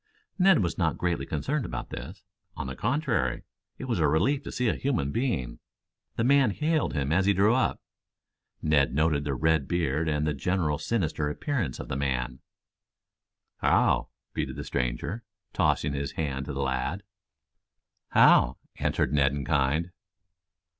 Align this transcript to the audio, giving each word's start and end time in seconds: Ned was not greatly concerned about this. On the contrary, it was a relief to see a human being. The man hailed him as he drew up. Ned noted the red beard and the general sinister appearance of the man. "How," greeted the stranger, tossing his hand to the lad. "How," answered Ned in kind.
Ned 0.39 0.63
was 0.63 0.79
not 0.79 0.97
greatly 0.97 1.27
concerned 1.27 1.63
about 1.63 1.91
this. 1.91 2.23
On 2.57 2.65
the 2.65 2.75
contrary, 2.75 3.43
it 3.77 3.85
was 3.85 3.99
a 3.99 4.07
relief 4.07 4.41
to 4.41 4.51
see 4.51 4.67
a 4.67 4.73
human 4.73 5.11
being. 5.11 5.59
The 6.15 6.23
man 6.23 6.49
hailed 6.49 6.93
him 6.93 7.11
as 7.11 7.27
he 7.27 7.33
drew 7.33 7.53
up. 7.53 7.79
Ned 8.63 8.95
noted 8.95 9.25
the 9.25 9.35
red 9.35 9.67
beard 9.67 10.09
and 10.09 10.25
the 10.25 10.33
general 10.33 10.79
sinister 10.79 11.29
appearance 11.29 11.79
of 11.79 11.87
the 11.87 11.95
man. 11.95 12.39
"How," 13.57 14.09
greeted 14.33 14.55
the 14.55 14.63
stranger, 14.63 15.23
tossing 15.53 15.93
his 15.93 16.13
hand 16.13 16.47
to 16.47 16.53
the 16.53 16.63
lad. 16.63 17.03
"How," 18.09 18.57
answered 18.79 19.13
Ned 19.13 19.31
in 19.33 19.45
kind. 19.45 19.91